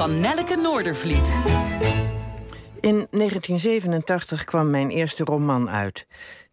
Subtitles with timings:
[0.00, 1.40] van Nelleke Noordervliet.
[2.80, 6.06] In 1987 kwam mijn eerste roman uit.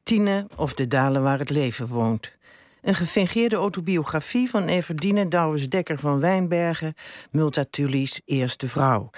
[0.03, 2.37] Tine of de dalen waar het leven woont.
[2.81, 6.93] Een gefingeerde autobiografie van Everdine Douwes-Dekker van Wijnbergen,
[7.31, 9.09] Multatuli's eerste vrouw.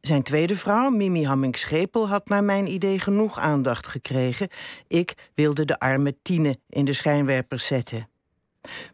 [0.00, 4.48] Zijn tweede vrouw, Mimi Hamming-Schepel, had naar mijn idee genoeg aandacht gekregen.
[4.88, 8.09] Ik wilde de arme Tine in de schijnwerpers zetten.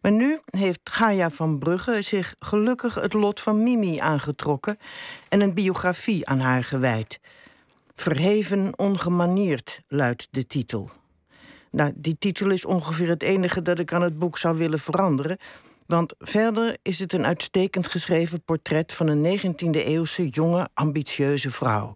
[0.00, 4.78] Maar nu heeft Gaia van Brugge zich gelukkig het lot van Mimi aangetrokken
[5.28, 7.20] en een biografie aan haar gewijd.
[7.94, 10.90] Verheven ongemanierd luidt de titel.
[11.70, 15.38] Nou, die titel is ongeveer het enige dat ik aan het boek zou willen veranderen.
[15.86, 21.94] Want verder is het een uitstekend geschreven portret van een 19e-eeuwse jonge, ambitieuze vrouw.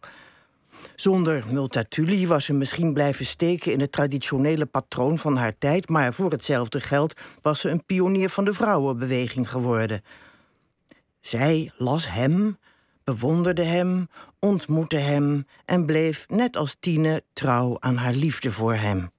[0.95, 6.12] Zonder Multatuli was ze misschien blijven steken in het traditionele patroon van haar tijd, maar
[6.12, 10.03] voor hetzelfde geld was ze een pionier van de vrouwenbeweging geworden.
[11.20, 12.59] Zij las hem,
[13.05, 19.11] bewonderde hem, ontmoette hem en bleef, net als Tine, trouw aan haar liefde voor hem.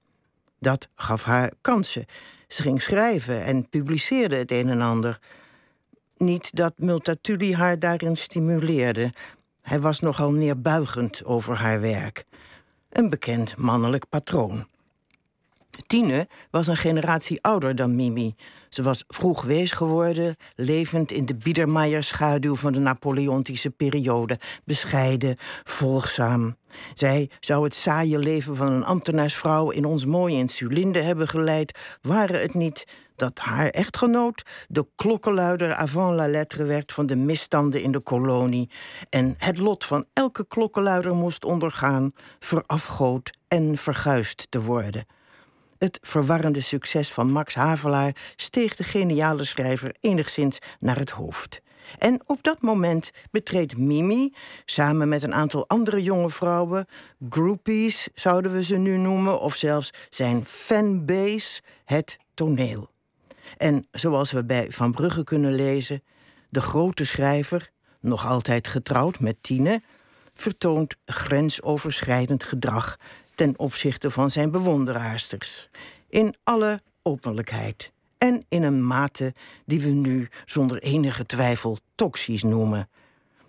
[0.60, 2.06] Dat gaf haar kansen.
[2.48, 5.20] Ze ging schrijven en publiceerde het een en ander.
[6.18, 9.14] Niet dat Multatuli haar daarin stimuleerde.
[9.62, 12.26] Hij was nogal neerbuigend over haar werk.
[12.90, 14.66] Een bekend mannelijk patroon.
[15.88, 18.36] Tine was een generatie ouder dan Mimi.
[18.70, 24.40] Ze was vroeg wees geworden, levend in de Biedermeier-schaduw van de Napoleontische periode.
[24.66, 26.56] Bescheiden, volgzaam.
[26.94, 32.42] Zij zou het saaie leven van een ambtenaarsvrouw in ons mooie Insulinde hebben geleid, waren
[32.42, 37.92] het niet dat haar echtgenoot de klokkenluider avant la lettre werd van de misstanden in
[37.92, 38.70] de kolonie
[39.10, 45.06] en het lot van elke klokkenluider moest ondergaan, verafgood en verguisd te worden.
[45.78, 51.62] Het verwarrende succes van Max Havelaar steeg de geniale schrijver enigszins naar het hoofd.
[51.98, 54.34] En op dat moment betreedt Mimi,
[54.66, 56.86] samen met een aantal andere jonge vrouwen,
[57.30, 62.91] groupies zouden we ze nu noemen, of zelfs zijn fanbase, het toneel.
[63.58, 66.04] En zoals we bij Van Brugge kunnen lezen,
[66.50, 69.82] de grote schrijver, nog altijd getrouwd met Tine,
[70.34, 72.98] vertoont grensoverschrijdend gedrag
[73.36, 75.70] ten opzichte van zijn bewonderaarsters.
[76.10, 77.92] In alle openlijkheid.
[78.18, 79.34] En in een mate
[79.66, 82.90] die we nu zonder enige twijfel toxisch noemen.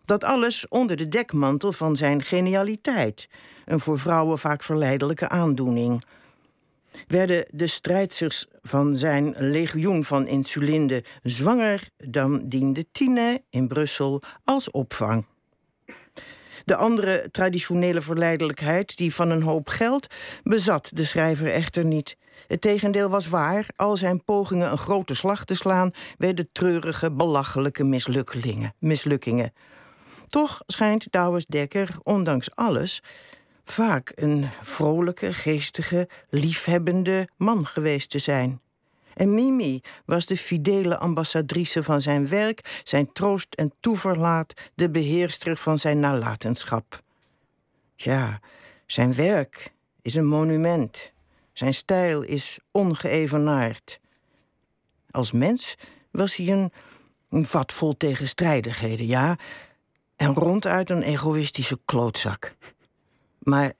[0.04, 3.28] Dat alles onder de dekmantel van zijn genialiteit.
[3.64, 6.02] Een voor vrouwen vaak verleidelijke aandoening.
[7.06, 14.70] Werden de strijdsters van zijn legioen van insulinde zwanger, dan diende Tine in Brussel als
[14.70, 15.26] opvang.
[16.64, 20.06] De andere traditionele verleidelijkheid, die van een hoop geld,
[20.42, 22.16] bezat de schrijver echter niet.
[22.46, 27.84] Het tegendeel was waar, al zijn pogingen een grote slag te slaan, werden treurige, belachelijke
[27.84, 29.52] mislukkelingen, mislukkingen.
[30.26, 33.02] Toch schijnt Douwes Dekker, ondanks alles,
[33.64, 38.60] vaak een vrolijke, geestige, liefhebbende man geweest te zijn.
[39.14, 45.56] En Mimi was de fidele ambassadrice van zijn werk, zijn troost en toeverlaat, de beheerster
[45.56, 47.02] van zijn nalatenschap.
[47.94, 48.40] Tja,
[48.86, 51.12] zijn werk is een monument.
[51.52, 54.00] Zijn stijl is ongeëvenaard.
[55.10, 55.74] Als mens
[56.10, 56.72] was hij een,
[57.28, 59.38] een vat vol tegenstrijdigheden, ja,
[60.16, 62.56] en ronduit een egoïstische klootzak.
[63.42, 63.72] Maar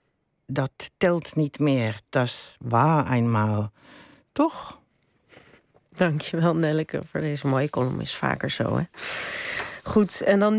[0.45, 3.71] dat telt niet meer, dat waar eenmaal.
[4.31, 4.81] Toch?
[5.89, 8.01] Dankjewel, Nelleke, voor deze mooie column.
[8.01, 8.83] Is vaker zo, hè?
[9.83, 10.51] Goed, en dan nu.